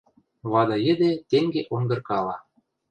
[0.51, 2.35] Вады йӹде тенге онгыркала.